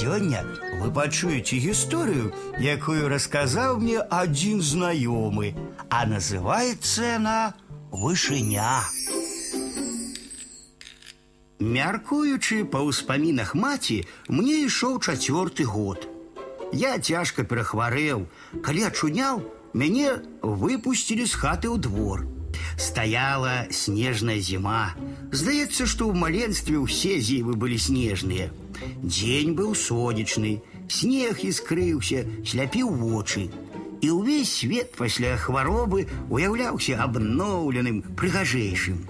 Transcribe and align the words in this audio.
Сёння 0.00 0.45
вы 0.79 0.91
пачуеце 0.93 1.57
гісторыю, 1.57 2.29
якую 2.61 3.09
расказаў 3.09 3.79
мне 3.81 3.97
адзін 3.97 4.61
знаёмы, 4.61 5.57
а 5.89 6.05
называецца 6.05 7.17
яна 7.17 7.55
вышыня. 7.89 8.85
Мяркуючы 11.57 12.61
па 12.69 12.85
ўспамінах 12.85 13.55
маці, 13.57 14.05
мне 14.29 14.61
ішоў 14.69 15.01
чацвёрты 15.01 15.65
год. 15.65 16.05
Я 16.71 16.93
цяжка 17.01 17.41
перахварэў, 17.41 18.29
калі 18.61 18.85
ачуняў, 18.85 19.41
мяне 19.73 20.21
выпусцілі 20.45 21.25
з 21.25 21.33
хаты 21.33 21.73
ў 21.73 21.81
двор. 21.81 22.29
Стаяла 22.77 23.65
снежная 23.73 24.37
зіма. 24.45 24.93
Здаецца, 25.33 25.89
што 25.89 26.05
ў 26.05 26.13
маленстве 26.13 26.77
ўсе 26.77 27.17
зімы 27.17 27.57
былі 27.57 27.81
снежныя. 27.81 28.53
Дзень 29.02 29.54
быў 29.58 29.74
сонечны, 29.74 30.60
снег 30.88 31.44
іскрыўся, 31.44 32.26
сляпіў 32.44 32.90
вочы. 32.90 33.48
І 34.04 34.10
ўвесь 34.12 34.52
свет 34.52 34.92
пасля 34.96 35.36
хваробы 35.40 36.04
уяўляўся 36.28 37.00
абноўленым, 37.00 38.02
прыгажэйшым. 38.20 39.00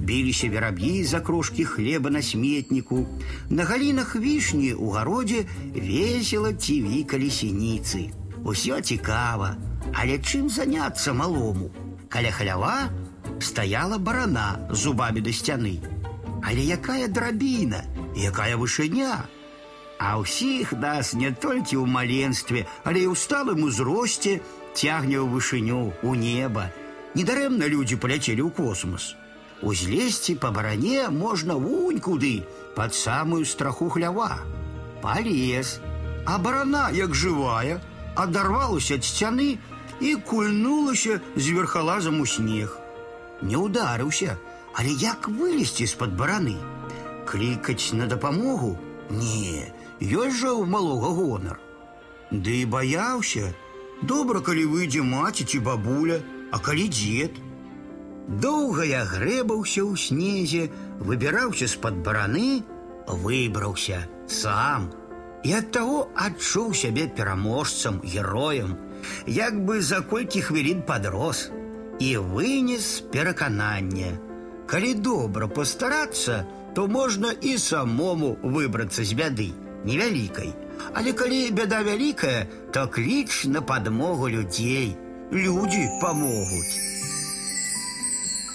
Біліся 0.00 0.48
вераб'і 0.48 1.04
за 1.04 1.20
крошкі 1.20 1.64
хлеба 1.64 2.10
на 2.10 2.22
сметніку. 2.22 3.04
На 3.50 3.68
галінах 3.68 4.16
вішні 4.16 4.72
ў 4.72 4.86
гародзе 4.96 5.44
весела 5.76 6.52
цівікалі 6.56 7.28
сініцы. 7.28 8.10
Усё 8.42 8.80
цікава, 8.80 9.56
але 9.92 10.16
чым 10.18 10.48
заняцца 10.48 11.12
малому? 11.12 11.68
Каля 12.08 12.32
халява 12.32 12.88
стаяла 13.38 13.98
барана 13.98 14.66
зубамі 14.72 15.20
да 15.20 15.32
сцяны. 15.36 15.78
Але 16.42 16.64
якая 16.64 17.06
драбіна, 17.08 17.84
якая 18.16 18.56
вышыня! 18.56 19.26
А 20.00 20.16
ўсіх 20.16 20.72
нас 20.72 21.12
не 21.12 21.28
толькі 21.28 21.76
ў 21.76 21.84
маленстве, 21.84 22.64
але 22.88 23.04
і 23.04 23.12
ў 23.12 23.16
сталым 23.20 23.68
узросце 23.68 24.40
цягне 24.72 25.20
ў 25.20 25.28
вышыню, 25.28 25.92
у 26.00 26.16
неба. 26.16 26.72
Недарэмна 27.12 27.68
людзі 27.68 28.00
паляцелі 28.00 28.48
ў 28.48 28.50
космос. 28.56 29.12
Узлезці 29.60 30.40
па 30.40 30.50
баране 30.56 31.12
можна 31.12 31.58
вунь 31.60 32.00
куды, 32.00 32.48
пад 32.72 32.96
самую 32.96 33.44
страху 33.44 33.90
хлява. 33.92 34.40
Палез, 35.04 35.80
а 36.24 36.38
барана, 36.38 36.88
як 36.96 37.12
жывая, 37.12 37.80
адарвалася 38.16 38.96
ад 38.96 39.04
сцяны 39.04 39.58
і 40.00 40.16
кульнулася 40.16 41.20
з 41.36 41.52
верхалазам 41.52 42.20
у 42.20 42.26
снег. 42.26 42.72
Не 43.42 43.60
ударыўся, 43.60 44.40
але 44.72 44.96
як 44.96 45.28
вылезці 45.28 45.86
з-пад 45.86 46.16
бараны? 46.16 46.56
Клікаць 47.26 47.92
на 47.92 48.06
дапамогу? 48.06 48.76
Не, 49.10 49.66
ёсць 50.00 50.38
жа 50.40 50.54
ў 50.54 50.66
малога 50.66 51.10
гонар. 51.14 51.58
Ды 52.30 52.62
і 52.62 52.66
баяўся. 52.66 53.52
Добра, 54.02 54.40
калі 54.40 54.64
выйдзе 54.72 55.02
маці 55.02 55.44
ці 55.44 55.60
бабуля, 55.66 56.20
а 56.50 56.58
калі 56.58 56.86
дзед. 56.88 57.38
Доўга 58.30 58.86
я 58.86 59.02
грэбаўся 59.04 59.82
ў 59.82 59.98
снезе, 59.98 60.70
выбіраўся 61.02 61.66
з-пад 61.66 61.98
бараны, 62.06 62.62
выбраўся 63.06 64.06
сам. 64.30 64.90
І 65.42 65.56
ад 65.58 65.70
таго 65.74 66.08
адчуў 66.14 66.74
сябе 66.76 67.08
пераможцам, 67.08 68.00
героем, 68.04 68.76
як 69.26 69.56
бы 69.64 69.80
за 69.80 70.00
колькі 70.00 70.42
хвілін 70.46 70.82
падрос 70.86 71.48
і 71.98 72.16
вынес 72.32 73.00
перакананне. 73.12 74.16
Калі 74.70 74.94
добра 74.94 75.48
пастарацца, 75.48 76.44
то 76.74 76.86
можна 76.88 77.32
і 77.40 77.58
самому 77.58 78.36
выбрацца 78.42 79.04
з 79.04 79.12
бяды, 79.12 79.50
невялікай. 79.84 80.54
Але 80.94 81.12
калі 81.12 81.50
бяда 81.50 81.82
вялікая, 81.82 82.46
то 82.72 82.86
кліч 82.88 83.44
на 83.46 83.62
падмогу 83.62 84.28
людзей. 84.28 84.96
Людзі 85.32 85.88
памогуць. 86.02 86.93